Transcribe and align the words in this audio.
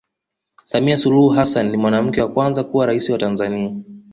samia 0.63 0.97
suluhu 0.97 1.29
hassan 1.29 1.69
ni 1.71 1.77
mwanamke 1.77 2.21
wa 2.21 2.27
kwanza 2.31 2.63
kuwa 2.63 2.85
raisi 2.85 3.11
wa 3.11 3.17
tanzania 3.17 3.73